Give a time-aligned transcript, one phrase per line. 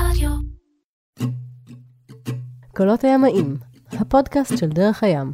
[0.00, 0.30] רדיו.
[2.76, 3.56] קולות הימאים,
[3.92, 5.32] הפודקאסט של דרך הים.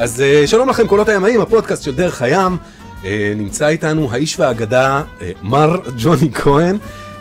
[0.00, 2.56] אז אה, שלום לכם, קולות הימאים, הפודקאסט של דרך הים.
[3.04, 6.76] אה, נמצא איתנו האיש והאגדה, אה, מר ג'וני כהן.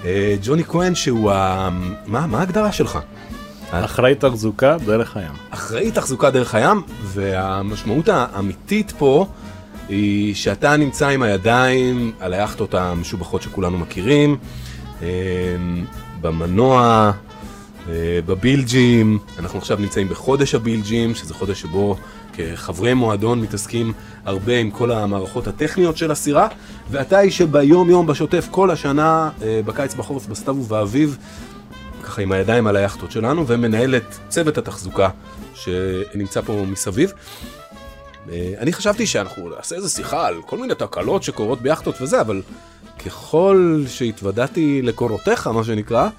[0.06, 1.70] אה, ג'וני כהן שהוא ה...
[2.06, 3.00] מה, מה ההגדרה שלך?
[3.72, 5.32] אחראי תחזוקה דרך הים.
[5.50, 9.28] אחראי תחזוקה דרך הים, והמשמעות האמיתית פה
[9.90, 14.38] היא שאתה נמצא עם הידיים על היאכטות המשובחות שכולנו מכירים,
[16.22, 17.12] במנוע,
[18.26, 21.98] בבילג'ים, אנחנו עכשיו נמצאים בחודש הבילג'ים, שזה חודש שבו
[22.38, 23.94] כחברי מועדון מתעסקים
[24.26, 26.48] הרבה עם כל המערכות הטכניות של הסירה,
[26.92, 31.18] ואתה איש שביום יום בשוטף כל השנה, אה, בקיץ, בחורף, בסתיו ובאביב,
[32.04, 35.10] ככה עם הידיים על היאכטות שלנו, ומנהל את צוות התחזוקה
[35.56, 37.14] שנמצא פה מסביב.
[38.32, 42.42] אה, אני חשבתי שאנחנו נעשה איזה שיחה על כל מיני תקלות שקורות ביאכטות וזה, אבל
[43.06, 46.10] ככל שהתוודעתי לקורותיך, מה שנקרא,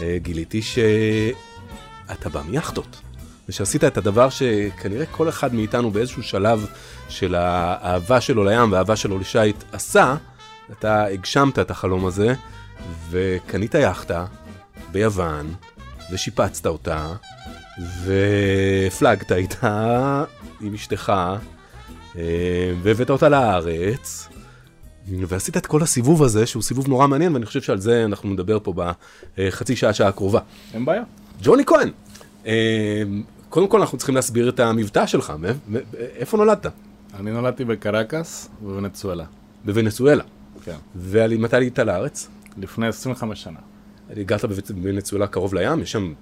[0.00, 3.00] אה, גיליתי שאתה בא מיאכטות.
[3.48, 6.66] ושעשית את הדבר שכנראה כל אחד מאיתנו באיזשהו שלב
[7.08, 10.16] של האהבה שלו לים והאהבה שלו לשיט עשה,
[10.72, 12.34] אתה הגשמת את החלום הזה,
[13.10, 14.26] וקנית יאכטה
[14.92, 15.54] ביוון,
[16.12, 17.12] ושיפצת אותה,
[18.04, 20.24] והפלגת איתה
[20.60, 21.12] עם אשתך,
[22.16, 22.22] אה,
[22.82, 24.28] והבאת אותה לארץ,
[25.08, 28.58] ועשית את כל הסיבוב הזה, שהוא סיבוב נורא מעניין, ואני חושב שעל זה אנחנו נדבר
[28.62, 28.74] פה
[29.36, 30.40] בחצי שעה, שעה הקרובה.
[30.74, 31.02] אין בעיה.
[31.42, 31.90] ג'וני כהן,
[33.48, 35.32] קודם כל אנחנו צריכים להסביר את המבטא שלך,
[36.16, 36.66] איפה נולדת?
[37.20, 39.24] אני נולדתי בקרקס ובוונצואלה.
[39.64, 40.24] בוונצואלה.
[40.64, 40.76] כן.
[40.96, 42.28] ומתי עלית לארץ?
[42.56, 43.58] לפני 25 שנה.
[44.16, 46.12] הגעת בוונצואלה קרוב לים, יש שם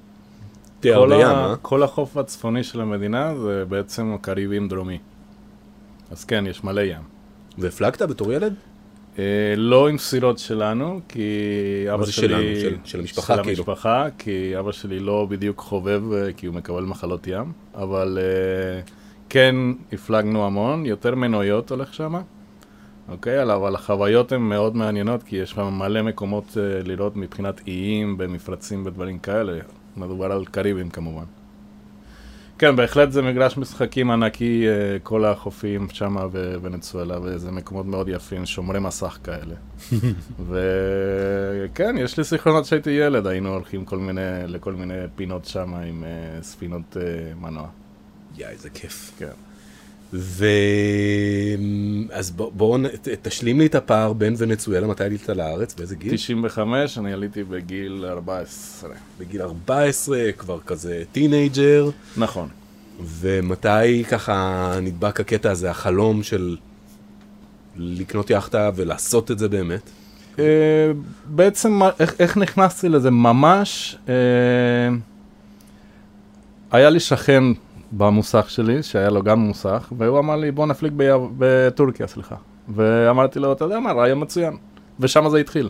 [0.80, 1.50] תיאר ה...
[1.50, 1.56] אה?
[1.62, 4.98] כל החוף הצפוני של המדינה זה בעצם קריבים דרומי.
[6.10, 7.02] אז כן, יש מלא ים.
[7.58, 8.54] והפלגת בתור ילד?
[9.18, 9.24] אה,
[9.56, 11.20] לא עם סירות שלנו, כי
[11.94, 12.28] אבא זה שלי...
[12.28, 12.42] שלנו?
[12.60, 13.56] של- של המשפחה, של כאילו.
[13.58, 18.80] המשפחה, כי אבא שלי לא בדיוק חובב, אה, כי הוא מקבל מחלות ים, אבל אה,
[19.28, 19.54] כן
[19.92, 22.14] הפלגנו המון, יותר מנועיות הולך שם,
[23.08, 23.42] אוקיי?
[23.42, 28.86] אבל- אבל החוויות הן מאוד מעניינות, כי יש שם מלא מקומות לראות מבחינת איים, במפרצים
[28.86, 29.58] ודברים כאלה.
[29.96, 31.24] מדובר על קריבים כמובן.
[32.62, 38.46] כן, בהחלט זה מגרש משחקים ענקי, אה, כל החופים שם בוונצואלה, וזה מקומות מאוד יפים,
[38.46, 39.54] שומרי מסך כאלה.
[40.48, 46.04] וכן, יש לי זיכרונות שהייתי ילד, היינו הולכים כל מיני, לכל מיני פינות שם עם
[46.04, 47.68] uh, ספינות uh, מנוע.
[48.36, 49.12] יא, איזה כיף.
[49.18, 49.51] כן.
[50.14, 50.44] ו...
[52.10, 56.16] אז בוא- בואו ת- תשלים לי את הפער בין ונצואלה, מתי עלית לארץ, באיזה גיל?
[56.16, 58.90] 95, אני עליתי בגיל 14.
[59.18, 62.48] בגיל 14, כבר כזה teenager, נכון.
[63.04, 64.34] ומתי ככה
[64.82, 66.56] נדבק הקטע הזה, החלום של
[67.76, 69.90] לקנות יאכטה ולעשות את זה באמת?
[70.36, 70.38] Uh,
[71.26, 73.10] בעצם, איך, איך נכנסתי לזה?
[73.10, 74.10] ממש, uh,
[76.70, 77.44] היה לי שכן
[77.92, 82.34] במוסך שלי, שהיה לו גם מוסך, והוא אמר לי, בוא נפליג ב- בטורקיה, סליחה.
[82.68, 84.56] ואמרתי לו, אתה יודע מה, רעיון מצוין.
[85.00, 85.68] ושם זה התחיל.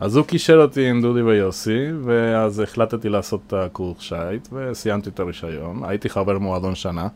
[0.00, 5.20] אז הוא קישר אותי עם דודי ויוסי, ואז החלטתי לעשות את הקורס שיט, וסיימתי את
[5.20, 5.82] הרישיון.
[5.84, 7.08] הייתי חבר מועדון שנה,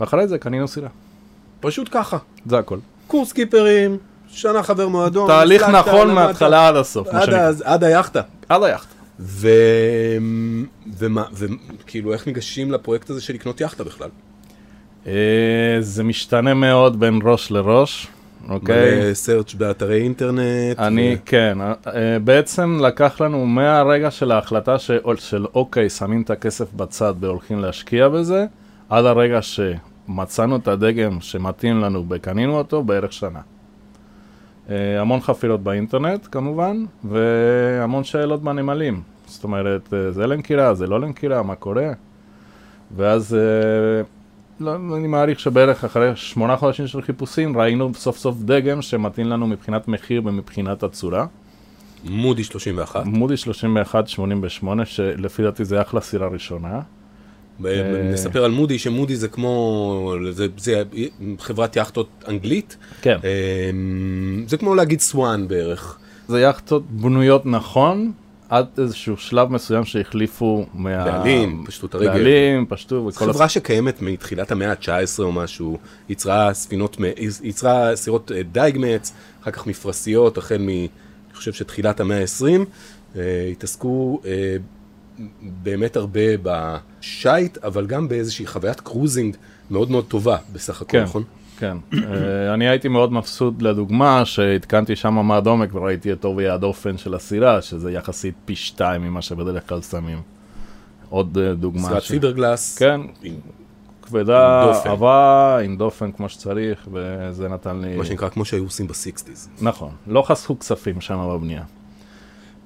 [0.00, 0.88] ואחרי זה קנינו סירה.
[1.60, 2.16] פשוט ככה.
[2.46, 2.78] זה הכל.
[3.06, 3.96] קורס קיפרים,
[4.28, 5.26] שנה חבר מועדון.
[5.26, 7.28] תהליך נכון מההתחלה עד הסוף, עד,
[7.64, 8.20] עד היאכטה.
[8.48, 8.94] עד היאכטה.
[9.20, 9.48] ו...
[10.98, 14.08] ומה, וכאילו איך ניגשים לפרויקט הזה של לקנות יאכטה בכלל?
[15.06, 18.08] אה, זה משתנה מאוד בין ראש לראש,
[18.48, 19.14] אוקיי?
[19.14, 20.78] סרצ' באתרי אינטרנט.
[20.78, 21.24] אני, ו...
[21.26, 26.72] כן, אה, אה, בעצם לקח לנו מהרגע של ההחלטה של, של אוקיי, שמים את הכסף
[26.72, 28.46] בצד והולכים להשקיע בזה,
[28.88, 33.40] עד הרגע שמצאנו את הדגם שמתאים לנו וקנינו אותו, בערך שנה.
[34.70, 39.02] אה, המון חפירות באינטרנט כמובן, והמון שאלות בנמלים.
[39.26, 41.92] זאת אומרת, אה, זה למכירה, זה לא למכירה, מה קורה?
[42.96, 44.02] ואז, אה,
[44.60, 49.46] לא, אני מעריך שבערך אחרי שמונה חודשים של חיפושים, ראינו סוף סוף דגם שמתאים לנו
[49.46, 51.26] מבחינת מחיר ומבחינת הצורה.
[52.04, 53.04] מודי 31.
[53.06, 56.80] מודי 31-88, שלפי דעתי זה אחלה סירה ראשונה.
[57.60, 60.82] ב- נספר על מודי, שמודי זה כמו, זה, זה
[61.38, 62.76] חברת יאכטות אנגלית.
[63.02, 63.16] כן.
[63.24, 65.98] אמ, זה כמו להגיד סוואן בערך.
[66.28, 68.12] זה יאכטות בנויות נכון,
[68.48, 71.04] עד איזשהו שלב מסוים שהחליפו מה...
[71.04, 72.08] בעלים, פשטו את הרגל.
[72.08, 74.88] בעלים, פשטו, וכל חברה שקיימת מתחילת המאה ה-19
[75.22, 75.78] או משהו,
[76.08, 77.04] ייצרה ספינות, מ-
[77.42, 79.12] ייצרה סירות אה, דייג מעץ,
[79.42, 80.88] אחר כך מפרשיות, החל אני
[81.34, 82.44] חושב שתחילת המאה ה-20,
[83.16, 84.56] אה, התעסקו אה,
[85.42, 89.36] באמת הרבה בשייט, אבל גם באיזושהי חוויית cruising
[89.70, 91.02] מאוד מאוד טובה בסך הכל, כן.
[91.02, 91.22] נכון?
[91.58, 91.76] כן.
[91.94, 97.14] אה, אני הייתי מאוד מבסוט לדוגמה שהתקנתי שם מד עומק וראיתי את עובי הדופן של
[97.14, 100.22] הסירה, שזה יחסית פי שתיים ממה שבדרך כלל שמים.
[101.08, 101.88] עוד אה, דוגמה.
[101.88, 102.78] סירת ש- פיברגלס.
[102.78, 103.34] כן, עם
[104.02, 104.90] כבדה, דופן.
[104.90, 107.96] עבה, עם דופן כמו שצריך, וזה נתן לי...
[107.96, 109.48] מה שנקרא, כמו שהיו עושים ב sixties.
[109.60, 111.62] נכון, לא חסכו כספים שם בבנייה.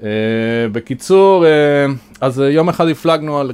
[0.02, 0.04] Uh,
[0.72, 1.48] בקיצור, uh,
[2.20, 3.52] אז uh, יום אחד הפלגנו על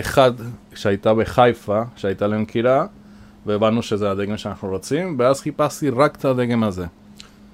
[0.00, 0.32] אחד
[0.74, 2.86] שהייתה בחיפה, שהייתה למכירה,
[3.46, 6.86] והבנו שזה הדגם שאנחנו רוצים, ואז חיפשתי רק את הדגם הזה.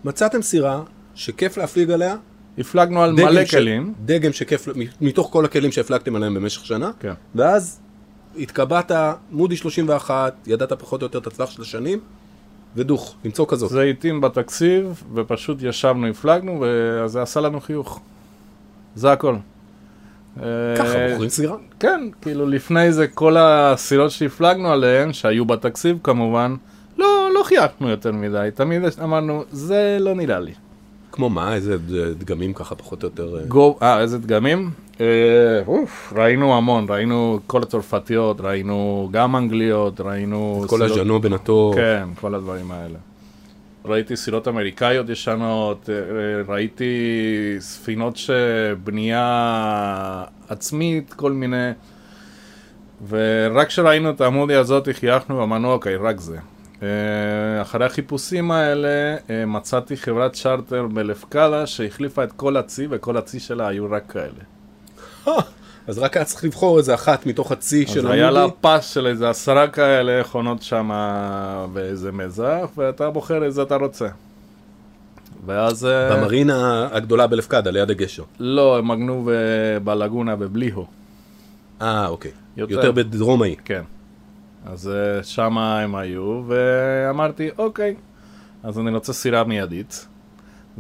[0.04, 0.82] מצאתם סירה
[1.14, 2.16] שכיף להפליג עליה,
[2.58, 4.69] הפלגנו על מלא ש- כלים, דגם שכיף,
[5.00, 7.12] מתוך כל הכלים שהפלגתם עליהם במשך שנה, כן.
[7.34, 7.80] ואז
[8.38, 8.92] התקבעת,
[9.30, 12.00] מודי 31, ידעת פחות או יותר את הטווח של השנים,
[12.76, 13.70] ודוך, למצוא כזאת.
[13.70, 18.00] זה התאים בתקציב, ופשוט ישבנו, הפלגנו, וזה עשה לנו חיוך.
[18.98, 19.36] זה הכל.
[20.36, 21.56] ככה אה, בוחרים סירה.
[21.80, 26.54] כן, כאילו לפני זה כל הסירות שהפלגנו עליהן, שהיו בתקציב כמובן,
[26.98, 30.52] לא, לא חייכנו יותר מדי, תמיד אמרנו, זה לא נראה לי.
[31.12, 31.76] כמו מה, איזה
[32.18, 33.36] דגמים ככה פחות או יותר...
[33.36, 34.70] אה, אה, איזה דגמים?
[35.00, 35.06] אה,
[35.66, 40.64] אוף, ראינו המון, ראינו כל הצרפתיות, ראינו גם אנגליות, ראינו...
[40.66, 41.72] כל הז'נו בנתו.
[41.74, 42.98] כן, כל הדברים האלה.
[43.88, 45.94] ראיתי סירות אמריקאיות ישנות, אה,
[46.49, 46.94] ראיתי
[47.58, 49.25] ספינות שבנייה
[50.49, 51.70] עצמית, כל מיני...
[53.08, 56.38] ורק כשראינו את העמודי הזאת חייכנו ואמרנו, אוקיי, רק זה.
[56.82, 63.40] אה, אחרי החיפושים האלה אה, מצאתי חברת צ'רטר בלפקדה שהחליפה את כל הצי, וכל הצי
[63.40, 64.44] שלה היו רק כאלה.
[65.88, 68.56] אז רק היה צריך לבחור איזה אחת מתוך הצי אז של היה לה המודי.
[68.61, 70.90] פס של איזה עשרה כאלה חונות שם
[71.73, 74.08] באיזה מזח, ואתה בוחר איזה אתה רוצה.
[75.46, 75.87] ואז...
[75.87, 78.23] אה, במרינה הגדולה בלפקדה, ליד הגשר.
[78.38, 80.87] לא, הם מגנו ב- בלגונה בבליהו.
[81.82, 82.31] אה, אוקיי.
[82.56, 82.75] יותר.
[82.75, 83.56] יותר בדרום האי.
[83.64, 83.82] כן.
[84.67, 87.94] אז אה, שם הם היו, ואמרתי, אוקיי,
[88.62, 90.06] אז אני רוצה סירה מיידית,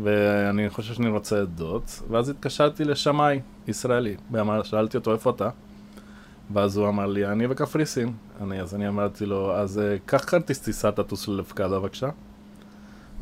[0.02, 5.48] ואני חושב שאני רוצה עדות, ואז התקשרתי לשמאי ישראלי, ואמר, שאלתי אותו, איפה אתה?
[6.52, 8.12] ואז הוא אמר לי, אני בקפריסין.
[8.42, 12.08] אני, אז אני אמרתי לו, אז אה, קח כרטיס טיסה, תטוס ללפקדה בבקשה.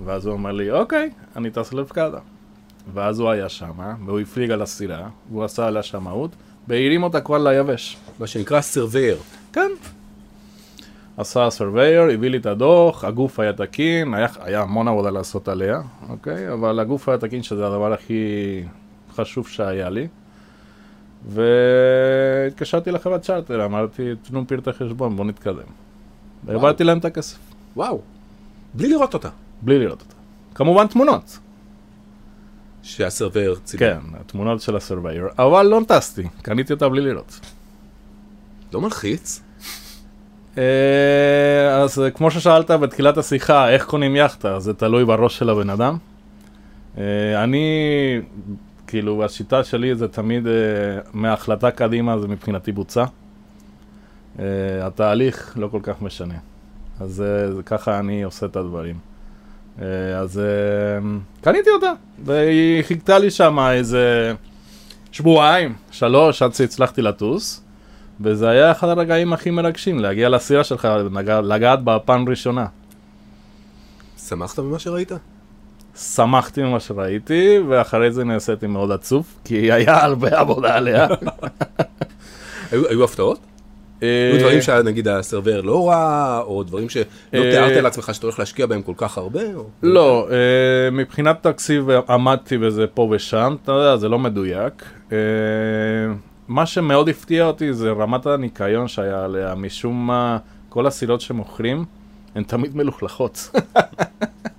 [0.04, 2.18] ואז הוא אמר לי, אוקיי, אני טס ללפקדה.
[2.94, 3.72] ואז הוא היה שם,
[4.06, 6.30] והוא הפליג על הסירה, והוא עשה עליה שמאות,
[6.68, 7.96] והרים אותה כבר ליבש.
[8.18, 9.18] מה שנקרא surveyor.
[9.52, 9.70] כן.
[11.16, 15.80] עשה surveyor, הביא לי את הדוח, הגוף היה תקין, היה, היה המון עבודה לעשות עליה,
[16.08, 16.52] אוקיי?
[16.52, 18.62] אבל הגוף היה תקין, שזה הדבר הכי
[19.14, 20.08] חשוב שהיה לי.
[21.26, 25.70] והתקשרתי לחברת צ'רטר, אמרתי, תנו פרטי חשבון, בואו נתקדם.
[26.44, 27.38] והעברתי להם את הכסף,
[27.76, 28.00] וואו.
[28.74, 29.28] בלי לראות אותה.
[29.62, 30.14] בלי לראות אותה.
[30.54, 31.38] כמובן תמונות,
[32.82, 33.80] שהסרווייר צילם.
[33.80, 37.40] כן, התמונות של ה-surveyor, אבל לא טסתי, קניתי אותה בלי לראות.
[38.72, 39.42] לא מלחיץ.
[40.58, 45.96] אה, אז כמו ששאלת בתחילת השיחה, איך קונים יאכטה, זה תלוי בראש של הבן אדם.
[46.98, 47.66] אה, אני,
[48.86, 50.52] כאילו, השיטה שלי זה תמיד, אה,
[51.12, 53.04] מההחלטה קדימה זה מבחינתי בוצע.
[54.38, 54.44] אה,
[54.86, 56.34] התהליך לא כל כך משנה.
[57.00, 58.98] אז אה, זה ככה אני עושה את הדברים.
[59.82, 59.86] אה,
[60.18, 61.08] אז אה,
[61.40, 61.92] קניתי אותה,
[62.24, 64.32] והיא חיכתה לי שם איזה
[65.12, 67.62] שבועיים, שלוש, עד שהצלחתי לטוס.
[68.20, 72.66] וזה היה אחד הרגעים הכי מרגשים, להגיע לסירה שלך, לגע- לגעת בה פעם ראשונה.
[74.28, 75.12] שמחת ממה שראית?
[75.96, 81.06] שמחתי ממה שראיתי, ואחרי זה נעשיתי מאוד עצוב, כי היה הרבה עבודה עליה.
[82.72, 83.38] היו הפתעות?
[84.00, 87.02] היו דברים שנגיד הסרווייר לא רע, או דברים שלא
[87.34, 89.40] אה, תיארת לעצמך שאתה הולך להשקיע בהם כל כך הרבה?
[89.82, 94.84] לא, אה, מבחינת תקציב עמדתי בזה פה ושם, אתה יודע, זה לא מדויק.
[95.12, 95.18] אה,
[96.48, 100.38] מה שמאוד הפתיע אותי זה רמת הניקיון שהיה עליה, משום מה,
[100.68, 101.84] כל הסירות שמוכרים,
[102.34, 103.48] הן תמיד מלוכלכות.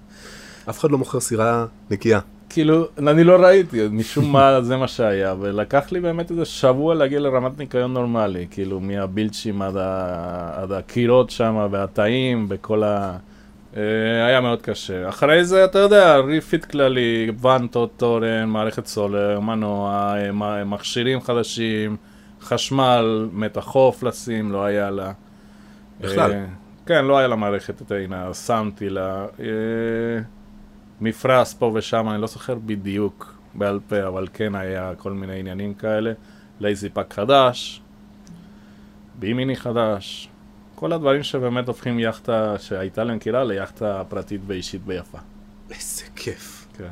[0.70, 2.20] אף אחד לא מוכר סירה נקייה.
[2.50, 7.20] כאילו, אני לא ראיתי, משום מה זה מה שהיה, ולקח לי באמת איזה שבוע להגיע
[7.20, 10.52] לרמת ניקיון נורמלי, כאילו מהבילצ'ים עד, ה...
[10.56, 13.18] עד הקירות שם, והתאים, וכל ה...
[13.78, 15.10] אה, היה מאוד קשה.
[15.10, 21.96] אחרי זה, אתה יודע, ריפיט כללי, ואנטות, תורן, מערכת סולר, מנוע, אה, מכשירים חדשים,
[22.42, 25.12] חשמל, מתח חוף לשים, לא היה לה.
[26.02, 26.32] בכלל?
[26.32, 26.46] אה,
[26.86, 29.26] כן, לא היה לה מערכת טעינה, שמתי לה.
[31.02, 35.74] מפרש פה ושם, אני לא זוכר בדיוק בעל פה, אבל כן היה כל מיני עניינים
[35.74, 36.14] כאלה.
[36.60, 37.82] lazy pack חדש,
[39.20, 40.30] bimini חדש,
[40.76, 45.18] כל הדברים שבאמת הופכים יאכטה שהייתה למכירה ליאכטה פרטית ואישית ויפה.
[45.72, 46.68] איזה כיף.
[46.78, 46.90] כן.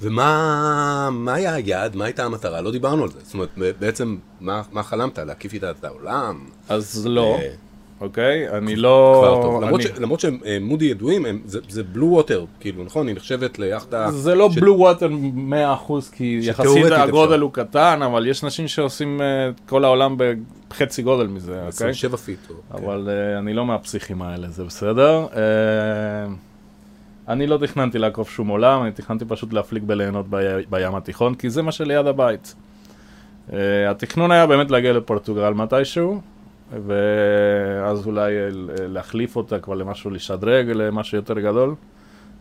[0.00, 1.96] ומה מה היה היעד?
[1.96, 2.60] מה הייתה המטרה?
[2.60, 3.20] לא דיברנו על זה.
[3.22, 5.18] זאת אומרת, בעצם, מה, מה חלמת?
[5.18, 6.44] להקיף איתה את העולם?
[6.68, 7.54] אז לא, אה,
[8.00, 8.48] אוקיי?
[8.50, 9.22] אני לא...
[9.24, 9.62] כבר טוב.
[9.62, 13.08] למרות, אני- ש, למרות שהם אה, מודי ידועים, הם, זה, זה blue water, כאילו, נכון?
[13.08, 14.10] היא נחשבת ליאכטה...
[14.10, 15.08] זה לא ש- blue water
[15.88, 17.40] 100% כי יחסית הגודל.
[17.40, 20.16] הוא קטן, אבל יש אנשים שעושים אה, את כל העולם
[20.70, 21.68] בחצי גודל מזה, אוקיי?
[21.68, 22.38] 27 feet.
[22.50, 22.84] או- כן.
[22.84, 25.26] אבל אה, אני לא מהפסיכים האלה, זה בסדר.
[27.28, 30.36] אני לא תכננתי לעקוף שום עולם, אני תכננתי פשוט להפליג בליהנות בי-
[30.70, 32.54] בים התיכון, כי זה מה שליד הבית.
[33.90, 36.20] התכנון היה באמת להגיע לפורטוגל מתישהו,
[36.86, 38.48] ואז אולי אה,
[38.88, 41.74] להחליף אותה כבר למשהו, לשדרג למשהו יותר גדול,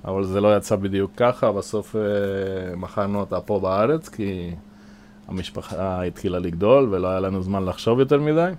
[0.06, 4.52] אבל זה לא יצא בדיוק ככה, בסוף אה, מכרנו אותה פה בארץ, כי
[5.28, 8.52] המשפחה התחילה לגדול ולא היה לנו זמן לחשוב יותר מדי.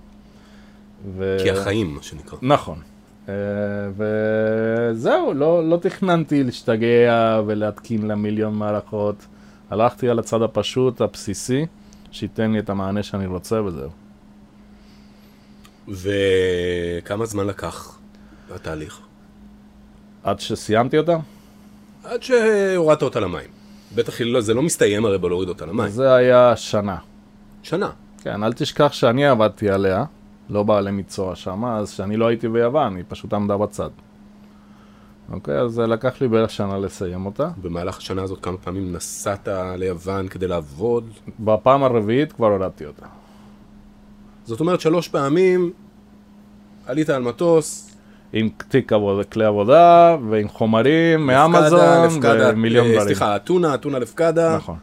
[1.17, 1.37] ו...
[1.43, 2.37] כי החיים, מה שנקרא.
[2.41, 2.77] נכון.
[3.29, 3.33] אה,
[3.95, 9.25] וזהו, לא, לא תכננתי להשתגע ולהתקין לה מיליון מערכות.
[9.69, 11.65] הלכתי על הצד הפשוט, הבסיסי,
[12.11, 14.04] שייתן לי את המענה שאני רוצה וזהו.
[15.87, 17.97] וכמה זמן לקח
[18.55, 18.99] התהליך?
[20.23, 21.17] עד שסיימתי אותה,
[22.03, 23.49] עד שהורדת אותה למים.
[23.95, 25.87] בטח היא לא, זה לא מסתיים הרי בלהוריד אותה למים.
[25.87, 26.97] זה היה שנה.
[27.63, 27.89] שנה.
[28.21, 30.03] כן, אל תשכח שאני עבדתי עליה,
[30.49, 33.89] לא בעלי מקצוע שם, אז כשאני לא הייתי ביוון, היא פשוט עמדה בצד.
[35.31, 37.49] אוקיי, אז לקח לי בערך שנה לסיים אותה.
[37.61, 41.09] במהלך השנה הזאת כמה פעמים נסעת ליוון כדי לעבוד.
[41.39, 43.05] בפעם הרביעית כבר הורדתי אותה.
[44.45, 45.71] זאת אומרת שלוש פעמים
[46.85, 47.95] עלית על מטוס,
[48.33, 53.07] עם תיק עבודה, כלי עבודה, ועם חומרים מאמזון, לפקדה, ומיליון אה, דברים.
[53.07, 54.77] סליחה, אתונה, אתונה לפקדה, נכון.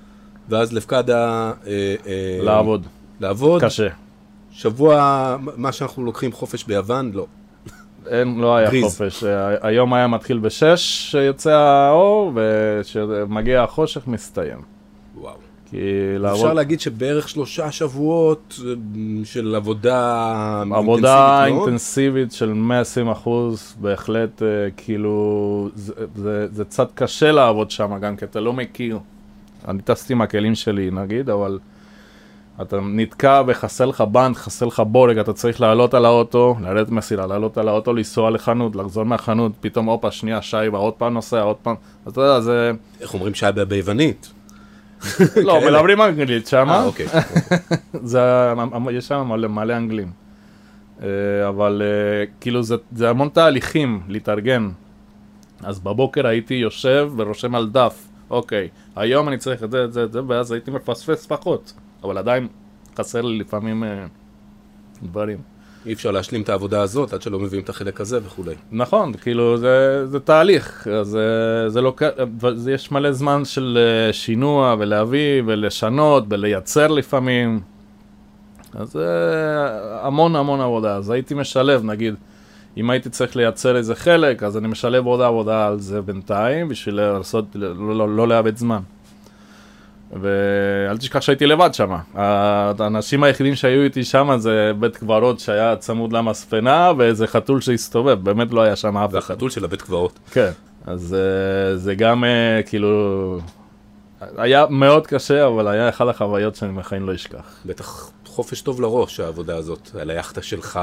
[0.49, 1.53] ואז לפקדה...
[1.67, 2.87] אה, אה, לעבוד.
[3.21, 3.65] לעבוד.
[3.65, 3.89] קשה.
[4.51, 7.27] שבוע, מה שאנחנו לוקחים חופש ביוון, לא.
[8.07, 8.85] אין, לא היה גריז.
[8.85, 9.25] חופש.
[9.25, 14.59] אה, היום היה מתחיל בשש, שיוצא האור, וכשמגיע החושך מסתיים.
[15.73, 15.79] כי
[16.17, 18.73] אפשר לעבוד, להגיד שבערך שלושה שבועות אה,
[19.25, 21.69] של עבודה עבודה אינטנסיבית מאוד.
[21.69, 28.17] אינטנסיבית של 120 אחוז, בהחלט, אה, כאילו, זה, זה, זה קצת קשה לעבוד שם גם,
[28.17, 28.99] כי אתה לא מכיר.
[29.69, 31.59] אני טסתי עם הכלים שלי, נגיד, אבל
[32.63, 37.27] אתה נתקע וחסר לך בנד, חסר לך בורג, אתה צריך לעלות על האוטו, לרדת מסילה,
[37.27, 41.57] לעלות על האוטו, לנסוע לחנות, לחזור מהחנות, פתאום הופה, שנייה, שייבה, עוד פעם נוסע, עוד
[41.57, 41.75] פעם,
[42.07, 42.71] אז אתה יודע, זה...
[43.01, 44.33] איך אומרים שייבה ביוונית?
[45.47, 45.61] לא.
[45.67, 46.71] מדברים אנגלית שם.
[46.71, 47.07] אה, אוקיי.
[48.13, 48.21] זה,
[48.93, 50.11] יש שם מלא, מלא אנגלים.
[51.03, 51.09] אה,
[51.49, 54.71] אבל אה, כאילו זה, זה המון תהליכים להתארגן.
[55.63, 60.05] אז בבוקר הייתי יושב ורושם על דף, אוקיי, היום אני צריך את זה, את זה,
[60.05, 61.73] את זה, ואז הייתי מפספס פחות.
[62.05, 62.49] אבל עדיין
[62.97, 64.07] חסר לי לפעמים אה,
[65.03, 65.39] דברים.
[65.87, 68.55] אי אפשר להשלים את העבודה הזאת עד שלא מביאים את החלק הזה וכולי.
[68.73, 71.95] נכון, כאילו זה, זה תהליך, אז אה, זה לא,
[72.55, 77.61] זה יש מלא זמן של אה, שינוע ולהביא ולשנות ולייצר לפעמים,
[78.75, 79.07] אז זה
[80.03, 82.15] המון המון עבודה, אז הייתי משלב, נגיד,
[82.77, 86.95] אם הייתי צריך לייצר איזה חלק, אז אני משלב עוד עבודה על זה בינתיים, בשביל
[86.95, 88.81] לעשות, לא, לא, לא לאבד זמן.
[90.13, 91.93] ואל תשכח שהייתי לבד שם.
[92.15, 98.53] האנשים היחידים שהיו איתי שם זה בית קברות שהיה צמוד למספנה ואיזה חתול שהסתובב, באמת
[98.53, 99.33] לא היה שם אף זה אחד.
[99.35, 100.19] החתול של הבית קברות.
[100.31, 100.51] כן,
[100.87, 103.39] אז אה, זה גם אה, כאילו...
[104.37, 107.57] היה מאוד קשה, אבל היה אחת החוויות שאני בחיים לא אשכח.
[107.67, 110.81] בטח חופש טוב לראש העבודה הזאת, על היאכטה שלך,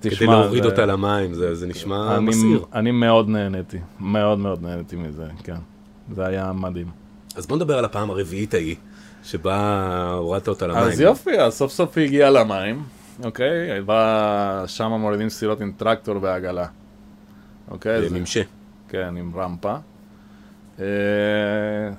[0.00, 2.64] כדי תשמע, להוריד זה- אותה למים, זה זה נשמע אני, מסעיר.
[2.74, 5.56] אני מאוד נהניתי, מאוד מאוד נהניתי מזה, כן.
[6.14, 6.86] זה היה מדהים.
[7.36, 8.76] אז בוא נדבר על הפעם הרביעית ההיא,
[9.24, 9.80] שבה
[10.16, 10.82] הורדת אותה למים.
[10.82, 12.82] אז יופי, אז סוף סוף היא הגיעה למים,
[13.24, 13.82] אוקיי?
[13.82, 16.66] בא, שם מורידים סירות עם טרקטור ועגלה.
[17.70, 18.08] אוקיי?
[18.08, 18.42] זה- בממשה.
[18.88, 19.74] כן, עם רמפה.
[20.80, 20.84] אה,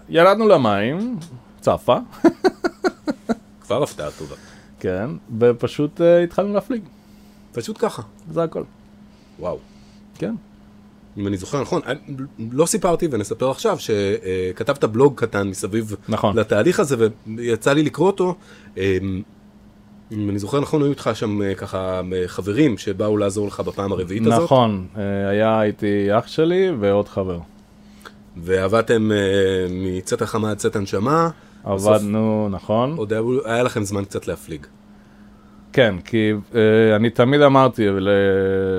[0.10, 1.18] ירדנו למים,
[1.62, 1.98] צפה,
[3.62, 4.36] כבר הפתעה טובה.
[4.80, 5.10] כן,
[5.40, 6.82] ופשוט אה, התחלנו להפליג,
[7.52, 8.02] פשוט ככה.
[8.32, 8.64] זה הכל.
[9.40, 9.58] וואו.
[10.16, 10.36] כן.
[11.18, 11.82] אם אני זוכר נכון,
[12.52, 16.38] לא סיפרתי ונספר עכשיו שכתבת בלוג קטן מסביב נכון.
[16.38, 18.36] לתהליך הזה ויצא לי לקרוא אותו.
[18.78, 18.98] אה,
[20.12, 23.92] אם אני זוכר נכון, היו איתך שם אה, ככה אה, חברים שבאו לעזור לך בפעם
[23.92, 24.44] הרביעית הזאת.
[24.44, 27.40] נכון, אה, היה איתי אח שלי ועוד חבר.
[28.38, 29.12] ועבדתם
[29.70, 31.30] מצאת החמה עד צאת הנשמה.
[31.66, 32.96] בסוף עבדנו, נכון.
[32.98, 34.66] עוד היה, היה לכם זמן קצת להפליג.
[35.74, 38.10] כן, כי אה, אני תמיד אמרתי ל-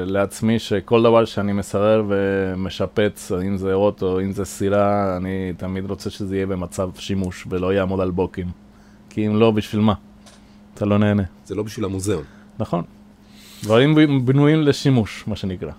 [0.06, 6.10] לעצמי שכל דבר שאני מסרר ומשפץ, אם זה אוטו, אם זה סירה, אני תמיד רוצה
[6.10, 8.46] שזה יהיה במצב שימוש ולא יעמוד על בוקים.
[9.10, 9.94] כי אם לא, בשביל מה?
[10.74, 11.22] אתה לא נהנה.
[11.46, 12.24] זה לא בשביל המוזיאון.
[12.58, 12.84] נכון.
[13.62, 15.70] דברים בנויים לשימוש, מה שנקרא.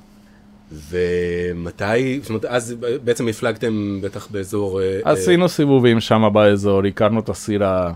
[0.90, 4.82] ומתי, זאת אומרת, אז בעצם הפלגתם בטח באזור...
[4.82, 7.94] אה, אה, עשינו סיבובים שם באזור, הכרנו את הסירה,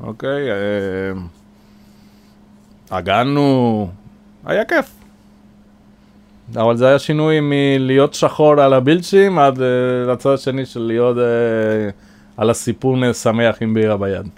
[0.00, 0.50] אוקיי?
[0.50, 0.56] אה,
[2.90, 3.90] הגענו,
[4.44, 4.90] היה כיף.
[6.56, 9.60] אבל זה היה שינוי מלהיות שחור על הבילצ'ים עד uh,
[10.08, 11.20] לצד השני של להיות uh,
[12.36, 14.28] על הסיפון שמח עם בירה ביד.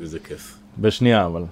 [0.00, 0.58] איזה כיף.
[0.78, 1.42] בשנייה אבל.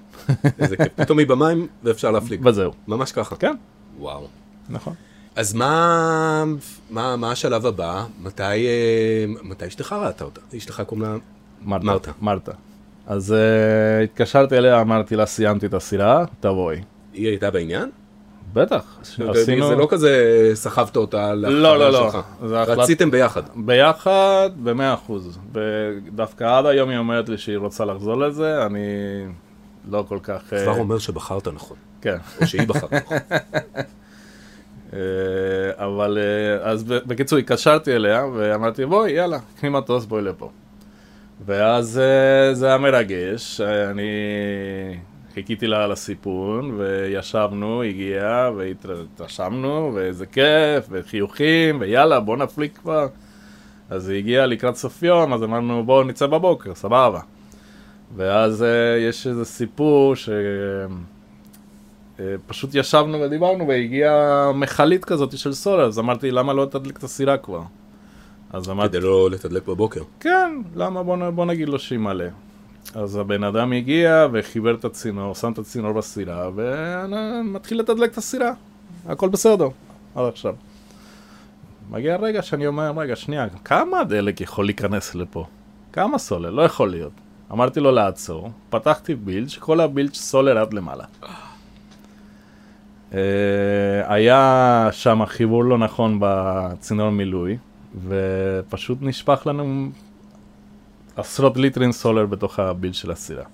[0.59, 0.89] איזה כיף.
[0.97, 2.47] פתאום היא במים ואפשר להפליג.
[2.47, 2.73] וזהו.
[2.89, 3.37] ממש ככה.
[3.37, 3.55] כן.
[3.99, 4.27] וואו.
[4.69, 4.95] נכון.
[5.37, 6.45] אז מה,
[6.91, 8.05] מה, מה השלב הבא?
[8.23, 10.41] מתי, אה, מתי אשתך ראתה אותה?
[10.57, 11.17] אשתך קוראים לה
[11.63, 12.11] מרתה.
[12.21, 12.53] מרתה.
[13.11, 16.81] אז uh, התקשרתי אליה, אמרתי לה, סיימתי את הסירה, תבואי.
[17.13, 17.91] היא הייתה בעניין?
[18.53, 18.99] בטח.
[19.29, 19.69] עשינו...
[19.69, 22.11] זה לא כזה סחבת אותה לא, לא, לחברה לא.
[22.11, 22.25] שלך.
[22.43, 23.43] החלט- רציתם ביחד.
[23.57, 25.39] ביחד, במאה אחוז.
[25.53, 28.81] ודווקא עד היום היא אומרת לי שהיא רוצה לחזור לזה, אני
[29.89, 30.53] לא כל כך...
[30.53, 32.17] אה, כבר אומר שבחרת נכון, כן.
[32.41, 33.17] או שהיא בחרה נכון.
[34.93, 34.99] אה,
[35.77, 36.19] אבל
[36.63, 40.51] אז בקיצור התקשרתי אליה ואמרתי בואי יאללה קחי מטוס בואי לפה.
[41.47, 44.11] ואז אה, זה היה מרגש, אני
[45.35, 53.07] חיכיתי לה על הסיפון וישבנו, הגיעה והתרשמנו ואיזה כיף וחיוכים ויאללה בוא נפליג כבר.
[53.91, 57.21] אז היא הגיעה לקראת סוף יום אז אמרנו בואו נצא בבוקר סבבה.
[58.17, 58.69] ואז אה,
[59.09, 60.29] יש איזה סיפור ש...
[62.21, 67.05] אה, פשוט ישבנו ודיברנו והגיעה מכלית כזאת של סולר, אז אמרתי למה לא תדליק את
[67.05, 67.61] הסירה כבר?
[68.53, 70.03] אז אמרתי, כדי לא לתדלק בבוקר.
[70.21, 72.25] כן, למה בוא, בוא נגיד לו שימלא.
[72.95, 78.53] אז הבן אדם הגיע וחיבר את הצינור, שם את הצינור בסירה ומתחיל לתדלק את הסירה,
[79.07, 79.69] הכל בסדר,
[80.15, 80.55] עד עכשיו.
[81.91, 85.45] מגיע רגע שאני אומר, רגע, שנייה, כמה דלק יכול להיכנס לפה?
[85.93, 86.51] כמה סולר?
[86.51, 87.13] לא יכול להיות.
[87.53, 91.05] אמרתי לו לעצור, פתחתי בילג', כל הבילג' סולר עד למעלה.
[93.15, 93.19] אה,
[94.07, 97.59] היה שם חיבור לא נכון בצינור מילוי,
[98.09, 99.89] ופשוט נשפך לנו
[101.17, 103.45] עשרות ליטרים סולר בתוך הבילג' של הסירה.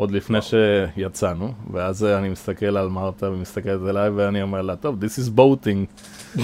[0.00, 5.18] עוד לפני שיצאנו, ואז אני מסתכל על מרתה ומסתכלת עליי ואני אומר לה, טוב, this
[5.18, 5.86] is boating,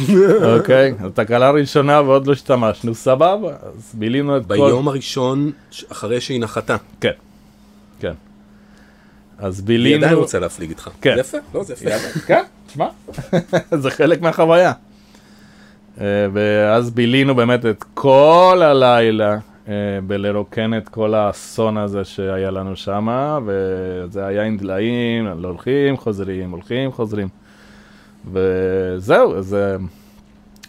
[0.58, 0.94] אוקיי?
[1.02, 4.54] זו תקלה ראשונה ועוד לא השתמשנו, סבבה, אז בילינו את כל...
[4.54, 5.52] ביום הראשון
[5.92, 6.76] אחרי שהיא נחתה.
[7.00, 7.10] כן,
[8.00, 8.12] כן.
[9.38, 10.04] אז היא בילינו...
[10.04, 10.90] עדיין רוצה להפליג איתך.
[11.00, 11.14] כן.
[11.14, 11.38] זה יפה?
[11.54, 12.20] לא, זה יפה.
[12.26, 12.88] כן, תשמע,
[13.82, 14.72] זה חלק מהחוויה.
[16.00, 19.74] אה, ואז בילינו באמת את כל הלילה אה,
[20.06, 23.08] בלרוקן את כל האסון הזה שהיה לנו שם,
[23.46, 27.28] וזה היה עם דליים, לא הולכים, חוזרים, הולכים, חוזרים.
[28.32, 29.54] וזהו, אז...
[29.54, 29.76] אה,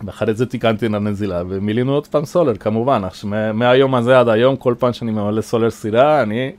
[0.05, 4.55] ואחרי זה תיקנתי את הנזילה ומילינו עוד פעם סולר כמובן, עכשיו, מהיום הזה עד היום
[4.55, 6.51] כל פעם שאני ממלא סולר סירה אני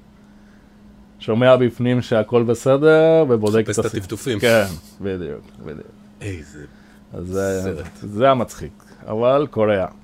[1.18, 4.02] שומע בפנים שהכל בסדר ובודק מחפש את הסירה.
[4.02, 4.38] הטפטופים.
[4.38, 4.64] כן,
[5.00, 5.86] בדיוק, בדיוק.
[6.20, 6.64] איזה...
[7.12, 7.82] אז זה.
[8.00, 8.72] זה המצחיק,
[9.06, 9.86] אבל קוריאה.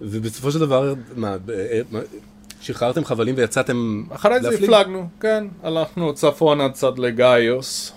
[0.00, 2.00] ובסופו של דבר, מה, אה, מה,
[2.60, 4.70] שחררתם חבלים ויצאתם אחרי זה להפליג?
[4.70, 7.92] הפלגנו, כן, הלכנו צפונה קצת לגאיוס.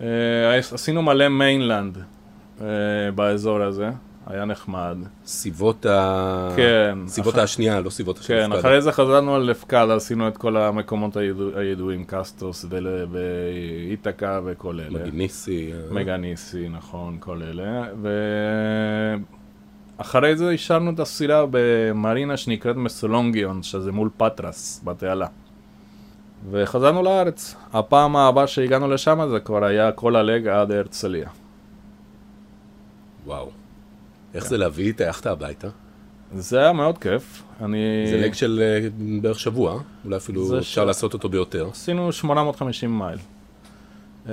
[0.00, 1.98] אה, עשינו מלא mainland
[2.60, 2.66] אה,
[3.14, 3.90] באזור הזה,
[4.30, 4.96] היה נחמד.
[5.26, 6.48] סיבות ה...
[6.56, 8.46] כן, סיבות אחר- השנייה, לא סיבות השנייה.
[8.46, 14.40] כן, אחרי זה חזרנו על לפקדה, עשינו את כל המקומות הידוע- הידועים, קסטוס ול- ואיתקה
[14.44, 14.98] וכל אלה.
[15.00, 15.72] מגיניסי.
[15.72, 17.84] אה, מגניסי, נכון, כל אלה.
[19.98, 25.26] ואחרי זה השארנו את הסירה במרינה שנקראת מסולונגיון, שזה מול פטרס, בתעלה.
[26.50, 27.54] וחזרנו לארץ.
[27.72, 31.28] הפעם הבאה שהגענו לשם זה כבר היה כל הלג עד הרצליה.
[33.26, 33.50] וואו.
[34.34, 35.68] איך זה להביא את היאכטה הביתה?
[36.34, 37.42] זה היה מאוד כיף.
[37.60, 37.78] אני...
[38.10, 38.88] זה לג של אה,
[39.22, 41.68] בערך שבוע, אולי אפילו אפשר ש- לעשות אותו ביותר.
[41.70, 43.18] עשינו 850 מייל.
[44.26, 44.30] Uh,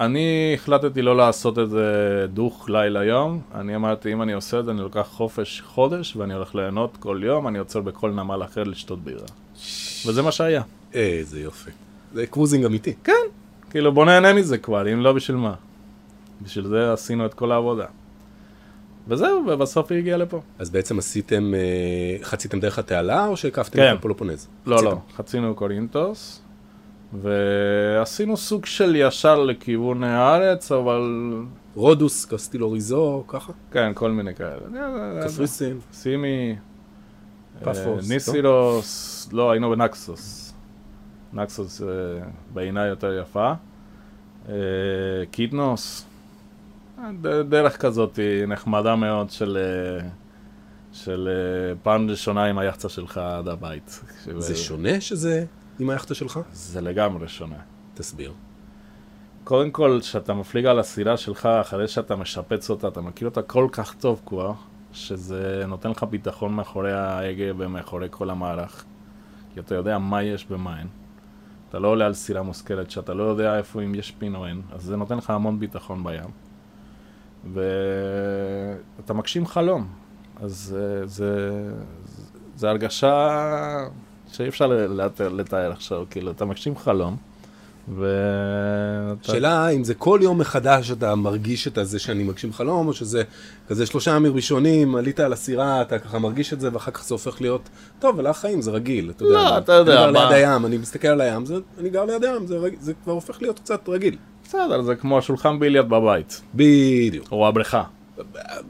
[0.00, 4.64] אני החלטתי לא לעשות את זה דוך לילה יום, אני אמרתי אם אני עושה את
[4.64, 8.62] זה אני לוקח חופש חודש ואני הולך ליהנות כל יום, אני עוצר בכל נמל אחר
[8.64, 9.26] לשתות בירה.
[10.06, 10.62] וזה מה שהיה.
[10.94, 11.70] איזה יופי.
[12.14, 12.94] זה cruising אמיתי.
[13.04, 13.12] כן,
[13.70, 15.54] כאילו בוא נהנה מזה כבר, אם לא בשביל מה.
[16.42, 17.86] בשביל זה עשינו את כל העבודה.
[19.08, 20.40] וזהו, ובסוף היא הגיעה לפה.
[20.58, 23.92] אז בעצם עשיתם, אה, חציתם דרך התעלה או שהקפתם כן.
[23.92, 24.48] את הפלופונז?
[24.66, 24.90] לא, חציתם.
[24.90, 26.42] לא, חצינו קורינטוס,
[27.22, 31.34] ועשינו סוג של ישר לכיוון הארץ, אבל
[31.74, 33.52] רודוס, קסטלוריזו, ככה?
[33.70, 34.60] כן, כל מיני כאלה.
[35.22, 35.78] קפריסין.
[35.92, 36.56] סימי,
[37.64, 40.54] פאפוס, אה, ניסירוס, לא, היינו בנקסוס.
[41.32, 41.86] נקסוס אה,
[42.54, 43.52] בעיניי יותר יפה.
[44.48, 44.54] אה,
[45.30, 46.07] קיתנוס, אה,
[47.48, 49.58] דרך כזאת נחמדה מאוד של...
[49.60, 50.08] אה,
[50.92, 54.04] של אה, פעם ראשונה עם היאכטה שלך עד הבית.
[54.38, 55.44] זה שונה שזה
[55.78, 56.40] עם היאכטה שלך?
[56.52, 57.56] זה לגמרי שונה.
[57.94, 58.32] תסביר.
[59.44, 63.68] קודם כל, כשאתה מפליג על הסירה שלך, אחרי שאתה משפץ אותה, אתה מכיר אותה כל
[63.72, 64.52] כך טוב כבר,
[64.92, 68.84] שזה נותן לך ביטחון מאחורי ההגה ומאחורי כל המערך.
[69.54, 70.86] כי אתה יודע מה יש ומה אין.
[71.68, 74.62] אתה לא עולה על סירה מושכלת, שאתה לא יודע איפה אם יש פין או אין,
[74.72, 76.47] אז זה נותן לך המון ביטחון בים.
[77.54, 79.86] ואתה מגשים חלום.
[80.42, 81.60] אז זה, זה,
[82.56, 83.38] זה הרגשה
[84.32, 84.66] שאי אפשר
[85.20, 87.16] לתאר, עכשיו, כאילו, אתה מגשים חלום.
[87.96, 88.04] ו...
[89.22, 93.22] שאלה אם זה כל יום מחדש אתה מרגיש את זה שאני מגשים חלום, או שזה
[93.68, 97.14] כזה שלושה ימים ראשונים, עלית על הסירה, אתה ככה מרגיש את זה, ואחר כך זה
[97.14, 99.34] הופך להיות, טוב, ולך חיים זה רגיל, אתה יודע.
[99.34, 102.24] לא, אתה יודע, אני גר ליד הים, אני מסתכל על הים, זה, אני גר ליד
[102.24, 104.16] הים, זה, זה כבר הופך להיות קצת רגיל.
[104.48, 107.32] בסדר, זה כמו השולחן ביליארד בבית, בדיוק.
[107.32, 107.82] או הבריכה.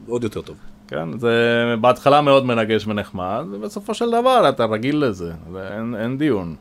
[0.07, 0.57] עוד יותר טוב.
[0.87, 6.55] כן, זה בהתחלה מאוד מרגש ונחמד, ובסופו של דבר אתה רגיל לזה, ואין אין דיון.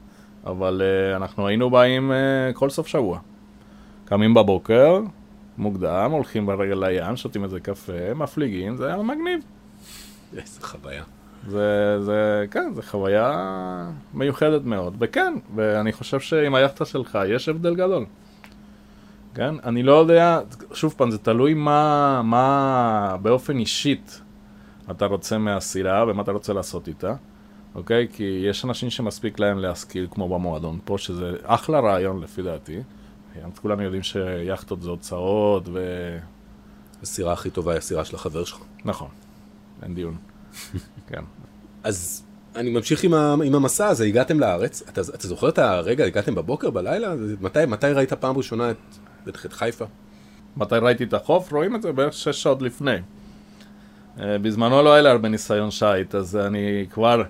[0.46, 3.18] אבל uh, אנחנו היינו באים uh, כל סוף שבוע.
[4.04, 5.00] קמים בבוקר,
[5.58, 9.40] מוקדם, הולכים ברגל לים, שותים איזה קפה, מפליגים, זה היה מגניב.
[10.36, 11.04] איזה חוויה.
[11.48, 13.32] זה, זה, כן, זה חוויה
[14.14, 14.96] מיוחדת מאוד.
[14.98, 18.04] וכן, ואני חושב שעם היאכטה שלך יש הבדל גדול.
[19.38, 20.40] כן, אני לא יודע,
[20.72, 24.20] שוב פעם, זה תלוי מה, מה באופן אישית
[24.90, 27.14] אתה רוצה מהסירה ומה אתה רוצה לעשות איתה,
[27.74, 28.08] אוקיי?
[28.12, 32.78] כי יש אנשים שמספיק להם להשכיל כמו במועדון פה, שזה אחלה רעיון לפי דעתי.
[33.62, 35.78] כולנו יודעים שיאכטות זה הוצאות ו...
[37.02, 38.58] הסירה הכי טובה היא הסירה של החבר שלך.
[38.84, 39.08] נכון,
[39.82, 40.16] אין דיון.
[41.08, 41.22] כן.
[41.84, 42.24] אז
[42.56, 46.34] אני ממשיך עם, ה, עם המסע הזה, הגעתם לארץ, אתה, אתה זוכר את הרגע, הגעתם
[46.34, 47.14] בבוקר, בלילה?
[47.40, 48.76] מתי, מתי ראית פעם ראשונה את,
[49.26, 49.84] בטח את חיפה?
[50.56, 51.52] מתי ראיתי את החוף?
[51.52, 52.96] רואים את זה בערך שש שעות לפני.
[54.20, 57.22] אה, בזמנו לא היה לי הרבה ניסיון שיט, אז אני כבר...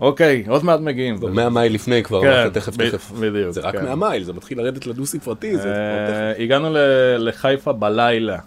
[0.00, 1.18] אוקיי, עוד מעט מגיעים.
[1.18, 3.10] כבר 100 מייל לפני כבר, כן, תכף תכף.
[3.10, 3.84] בדיוק, זה רק כן.
[3.84, 6.42] 100 מייל, זה מתחיל לרדת לדו ספרתי, זה כבר אה.
[6.42, 6.68] הגענו
[7.18, 8.38] לחיפה בלילה.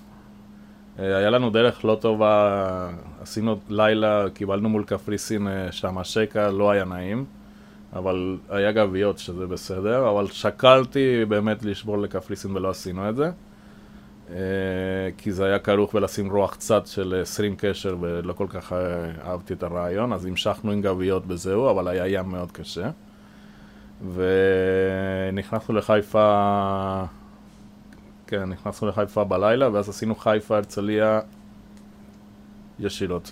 [1.00, 2.90] אה, היה לנו דרך לא טובה,
[3.22, 7.26] עשינו לילה, קיבלנו מול קפריסין שם השקע, לא היה נעים,
[7.94, 13.32] אבל היה גביעות שזה בסדר, אבל שקלתי באמת לשבור לקפריסין ולא עשינו את זה.
[14.30, 14.36] אה,
[15.18, 18.78] כי זה היה כרוך בלשים רוח צד של 20 קשר ולא כל כך אה,
[19.26, 22.90] אהבתי את הרעיון, אז המשכנו עם גביעות וזהו, אבל היה ים מאוד קשה.
[24.14, 27.04] ונכנסנו לחיפה,
[28.28, 31.20] כן, נכנסנו לחיפה בלילה, ואז עשינו חיפה הרצליה
[32.80, 33.32] ישירות.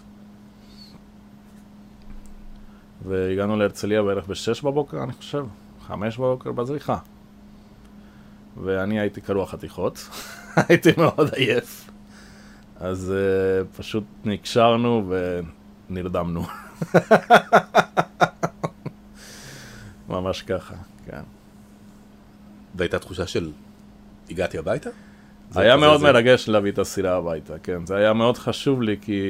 [3.08, 5.46] והגענו להרצליה בערך בשש בבוקר, אני חושב,
[5.88, 6.98] חמש בבוקר בזריחה.
[8.64, 10.10] ואני הייתי קרוע חתיכות,
[10.70, 11.90] הייתי מאוד עייף.
[12.80, 15.12] אז uh, פשוט נקשרנו
[15.90, 16.44] ונרדמנו.
[20.10, 20.74] ממש ככה,
[21.06, 21.22] כן.
[22.76, 23.52] והייתה תחושה של
[24.30, 24.90] הגעתי הביתה?
[25.56, 27.86] היה מאוד זה- מרגש להביא את הסירה הביתה, כן.
[27.86, 29.22] זה היה מאוד חשוב לי, כי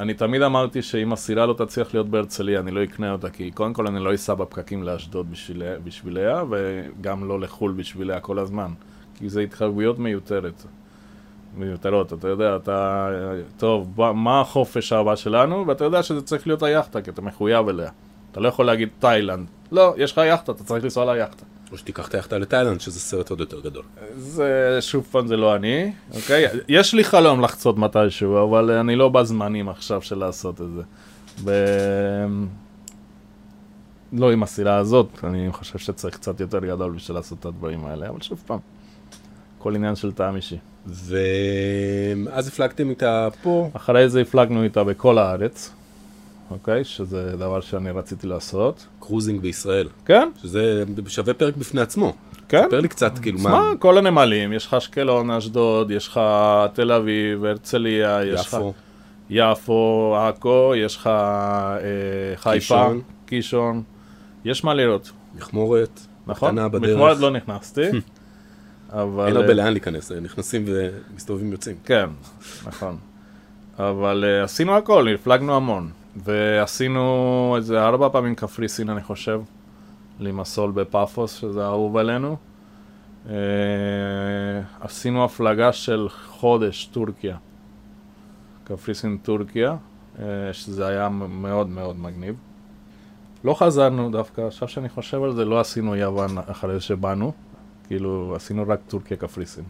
[0.00, 3.72] אני תמיד אמרתי שאם הסירה לא תצליח להיות בהרצליה, אני לא אקנה אותה, כי קודם
[3.72, 8.70] כל אני לא אסע בפקקים לאשדוד בשביליה, בשביליה, וגם לא לחו"ל בשביליה כל הזמן.
[9.18, 10.64] כי זה התחייבויות מיותרת.
[11.56, 13.08] מיותרות, אתה יודע, אתה...
[13.56, 15.64] טוב, בוא- מה החופש הבא שלנו?
[15.66, 17.90] ואתה יודע שזה צריך להיות היאכטה, כי אתה מחויב אליה.
[18.32, 19.46] אתה לא יכול להגיד תאילנד.
[19.72, 21.44] לא, יש לך יאכטה, אתה צריך לנסוע ליאכטה.
[21.72, 23.84] או שתיקח את היאכטה לתאילנד, שזה סרט עוד יותר גדול.
[24.16, 26.46] זה שוב פעם זה לא אני, אוקיי?
[26.68, 30.82] יש לי חלום לחצות מתישהו, אבל אני לא בזמנים עכשיו של לעשות את זה.
[31.44, 31.54] ו...
[34.12, 38.08] לא עם הסירה הזאת, אני חושב שצריך קצת יותר גדול בשביל לעשות את הדברים האלה,
[38.08, 38.58] אבל שוב פעם,
[39.58, 40.58] כל עניין של טעם אישי.
[40.86, 45.72] ואז הפלגתם איתה פה, אחרי זה הפלגנו איתה בכל הארץ,
[46.50, 46.84] אוקיי?
[46.84, 48.86] שזה דבר שאני רציתי לעשות.
[49.00, 52.12] קרוזינג בישראל, כן, שזה שווה פרק בפני עצמו.
[52.48, 52.64] כן.
[52.66, 56.20] ספר לי קצת, כאילו, מה, מה, כל הנמלים, יש לך אשקלון, אשדוד, יש לך
[56.72, 58.54] תל אביב, הרצליה, יש לך...
[58.54, 58.72] יפו,
[59.30, 61.80] יפו, עכו, יש לך אה,
[62.36, 62.88] חיפה,
[63.26, 63.82] קישון.
[64.44, 66.50] יש מה לראות, מכמורת, נכון?
[66.50, 66.90] קטנה בדרך.
[66.90, 67.80] מכמורת לא נכנסתי,
[68.90, 69.26] אבל...
[69.26, 71.76] אין הרבה אה, לאן להיכנס, נכנסים ומסתובבים יוצאים.
[71.84, 72.06] כן,
[72.66, 72.96] נכון.
[73.78, 75.90] אבל אה, עשינו הכל, הפלגנו המון.
[76.16, 79.40] ועשינו איזה ארבע פעמים קפריסין, אני חושב,
[80.20, 82.36] לימסול בפאפוס, שזה אהוב עלינו.
[83.28, 83.34] אה,
[84.80, 87.36] עשינו הפלגה של חודש, טורקיה.
[88.64, 89.76] קפריסין, טורקיה,
[90.18, 92.34] אה, שזה היה מאוד מאוד מגניב.
[93.44, 97.32] לא חזרנו דווקא, עכשיו שאני חושב על זה, לא עשינו יוון אחרי שבאנו,
[97.86, 99.64] כאילו עשינו רק טורקיה, קפריסין.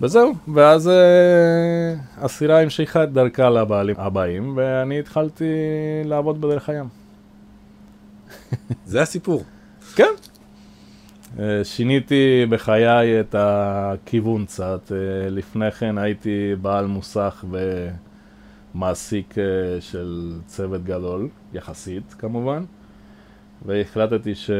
[0.00, 5.44] וזהו, ואז אה, הסירה המשיכה את דרכה לבעלים הבאים, ואני התחלתי
[6.04, 6.88] לעבוד בדרך הים.
[8.86, 9.44] זה הסיפור.
[9.94, 10.12] כן.
[11.38, 14.92] אה, שיניתי בחיי את הכיוון קצת.
[14.92, 17.44] אה, לפני כן הייתי בעל מוסך
[18.74, 19.44] ומעסיק אה,
[19.80, 22.64] של צוות גדול, יחסית כמובן,
[23.66, 24.50] והחלטתי ש...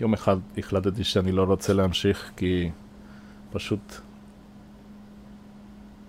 [0.00, 2.70] יום אחד החלטתי שאני לא רוצה להמשיך כי
[3.52, 3.94] פשוט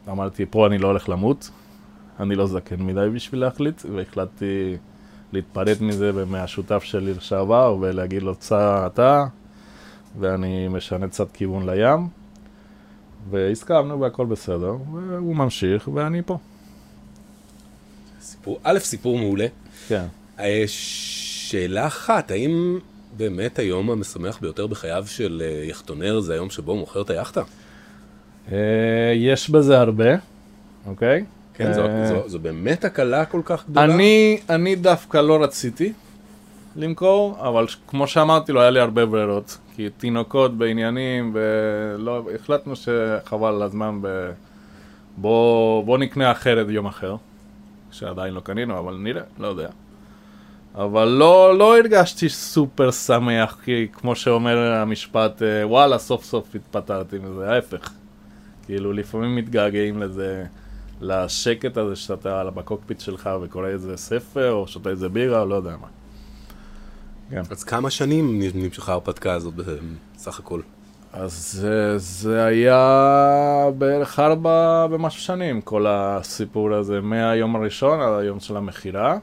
[0.09, 1.49] אמרתי, פה אני לא הולך למות,
[2.19, 4.77] אני לא זקן מדי בשביל להחליט, והחלטתי
[5.33, 9.25] להתפרט מזה מהשותף שלי לשעבר ולהגיד לו, צא אתה,
[10.19, 12.07] ואני משנה קצת כיוון לים.
[13.29, 16.37] והסכמנו והכל בסדר, והוא ממשיך ואני פה.
[18.21, 19.47] סיפור, א', סיפור מעולה.
[19.87, 20.05] כן.
[20.39, 22.79] אה, שאלה אחת, האם
[23.17, 27.41] באמת היום המשמח ביותר בחייו של אה, יחטונר זה היום שבו הוא מוכר את היאכטה?
[28.51, 28.57] אה,
[29.15, 30.09] יש בזה הרבה,
[30.87, 31.25] אוקיי?
[31.53, 33.85] כן, זו, אה, זו, זו באמת הקלה כל כך גדולה?
[33.85, 35.93] אני, אני דווקא לא רציתי
[36.75, 39.57] למכור, אבל כמו שאמרתי לו, היה לי הרבה ברירות.
[39.75, 44.31] כי תינוקות בעניינים, ולא, החלטנו שחבל על הזמן, ב...
[45.17, 47.15] בוא, בוא נקנה אחרת יום אחר,
[47.91, 49.69] שעדיין לא קנינו, אבל נראה, לא יודע.
[50.75, 57.17] אבל לא, לא הרגשתי סופר שמח, כי כמו שאומר המשפט, אה, וואלה, סוף סוף התפטרתי
[57.17, 57.89] מזה, ההפך.
[58.65, 60.45] כאילו, לפעמים מתגעגעים לזה,
[61.01, 65.75] לשקט הזה שאתה בקוקפיט שלך וקורא איזה ספר, או שותה איזה בירה, או לא יודע
[65.81, 65.87] מה.
[67.29, 67.41] כן.
[67.49, 69.53] אז כמה שנים נמשכה ההרפתקה הזאת
[70.15, 70.61] בסך הכל?
[71.13, 78.39] אז זה, זה היה בערך ארבע ומשהו שנים, כל הסיפור הזה, מהיום הראשון עד היום
[78.39, 79.17] של המכירה.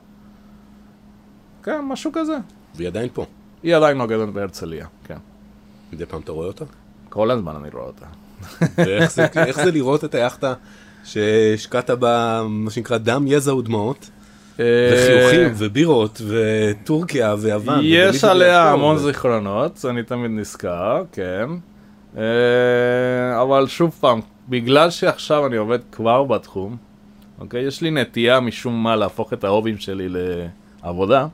[1.68, 2.36] כן, משהו כזה.
[2.74, 3.24] והיא עדיין פה.
[3.62, 5.16] היא עדיין נוגדת בהרצליה, כן.
[5.92, 6.64] מדי פעם אתה רואה אותה?
[7.08, 8.06] כל הזמן אני רואה אותה.
[8.76, 9.26] ואיך זה,
[9.64, 10.54] זה לראות את היאכטה
[11.04, 14.10] שהשקעת בה, מה שנקרא, דם, יזע ודמעות,
[14.54, 17.80] וחיוכים, ובירות, וטורקיה, ויוון.
[17.82, 21.48] יש עליה המון זיכרונות, אני תמיד נזכר, כן.
[22.18, 26.76] אה, אבל שוב פעם, בגלל שעכשיו אני עובד כבר בתחום,
[27.38, 27.62] אוקיי?
[27.62, 30.08] יש לי נטייה משום מה להפוך את ההובים שלי
[30.82, 31.26] לעבודה.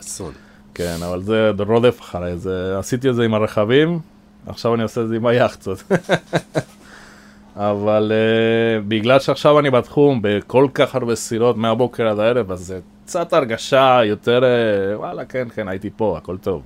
[0.00, 0.32] אסון.
[0.74, 3.98] כן, אבל זה רודף אחריי, זה, עשיתי את זה עם הרכבים,
[4.46, 5.82] עכשיו אני עושה את זה עם היאכטות.
[7.56, 12.80] אבל uh, בגלל שעכשיו אני בתחום בכל כך הרבה סירות מהבוקר עד הערב, אז זה
[13.04, 16.62] קצת הרגשה יותר, uh, וואלה, כן, כן, הייתי פה, הכל טוב.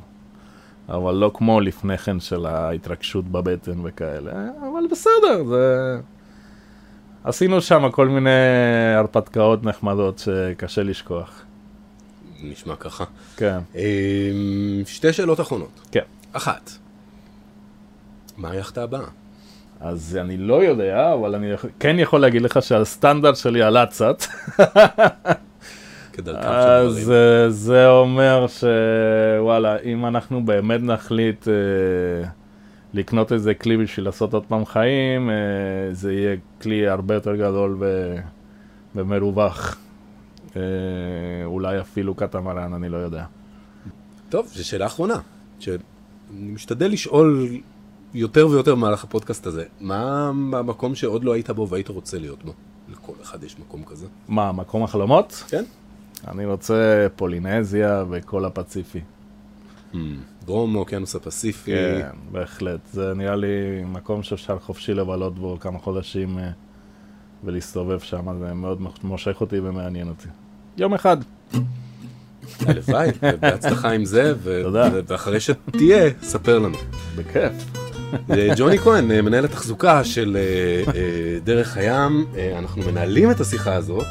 [0.88, 5.96] אבל לא כמו לפני כן של ההתרגשות בבטן וכאלה, אבל בסדר, זה...
[7.24, 8.30] עשינו שם כל מיני
[8.96, 11.44] הרפתקאות נחמדות שקשה לשכוח.
[12.50, 13.04] נשמע ככה.
[13.36, 15.80] כן, אמ, שתי שאלות אחרונות.
[15.92, 16.00] כן.
[16.32, 16.70] אחת,
[18.36, 19.06] מה היאכטה הבאה?
[19.80, 24.22] אז אני לא יודע, אבל אני כן יכול להגיד לך שהסטנדרט שלי עלה קצת.
[26.36, 27.10] אז.
[27.10, 32.28] אה, זה אומר שוואלה, אם אנחנו באמת נחליט אה,
[32.94, 35.34] לקנות איזה כלי בשביל לעשות עוד פעם חיים, אה,
[35.92, 37.78] זה יהיה כלי הרבה יותר גדול.
[38.94, 39.76] ומרווח.
[40.56, 40.62] אה,
[41.44, 43.24] אולי אפילו קטמרן, אני לא יודע.
[44.28, 45.20] טוב, זו שאלה אחרונה,
[45.58, 45.78] שאני
[46.30, 47.48] משתדל לשאול
[48.14, 52.52] יותר ויותר במהלך הפודקאסט הזה, מה המקום שעוד לא היית בו והיית רוצה להיות בו?
[52.88, 54.06] לכל אחד יש מקום כזה.
[54.28, 55.44] מה, מקום החלומות?
[55.48, 55.64] כן?
[56.28, 59.00] אני רוצה פולינזיה וכל הפציפי.
[59.92, 59.96] Hmm,
[60.44, 61.70] דרום האוקיינוס הפסיפי.
[61.70, 62.80] כן, בהחלט.
[62.92, 66.50] זה נראה לי מקום שאפשר חופשי לבלות בו כמה חודשים אה,
[67.44, 70.28] ולהסתובב שם, זה מאוד מושך אותי ומעניין אותי.
[70.76, 71.16] יום אחד.
[72.60, 74.34] הלוואי, בהצלחה עם זה,
[75.06, 76.78] ואחרי שתהיה, ספר לנו.
[77.16, 77.52] בכיף.
[78.30, 82.26] אה, ג'וני כהן, אה, מנהל התחזוקה של אה, דרך הים,
[82.58, 84.06] אנחנו מנהלים את השיחה הזאת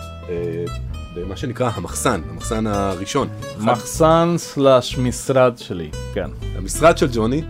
[1.15, 3.28] במה שנקרא המחסן, המחסן הראשון.
[3.60, 6.30] מחסן סלאש משרד שלי, כן.
[6.56, 7.41] המשרד של ג'וני,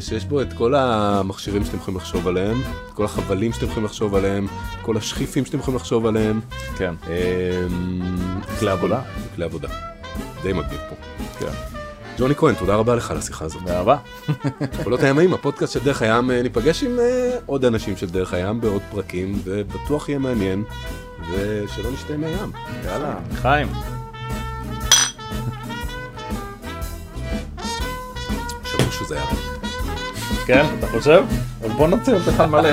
[0.00, 4.14] שיש בו את כל המכשירים שאתם יכולים לחשוב עליהם, את כל החבלים שאתם יכולים לחשוב
[4.14, 4.46] עליהם,
[4.82, 6.40] כל השכיפים שאתם יכולים לחשוב עליהם.
[6.76, 7.66] כן, אה,
[8.58, 9.00] כלי עבודה.
[9.34, 9.68] כלי עבודה.
[10.42, 10.94] די מגניב פה.
[11.38, 11.52] כן.
[12.18, 13.62] ג'וני כהן, תודה רבה לך על השיחה הזאת.
[13.62, 13.96] באהבה.
[14.84, 18.60] קולות הימאים, הפודקאסט של דרך הים, אה, ניפגש עם אה, עוד אנשים של דרך הים
[18.60, 20.64] בעוד פרקים, ובטוח יהיה מעניין,
[21.30, 22.52] ושלא נשתה מהים.
[22.84, 23.68] יאללה, חיים.
[29.00, 29.49] שזה היה.
[30.54, 31.24] כן, אתה חושב?
[31.64, 32.70] אז בוא נוציא אותך מלא.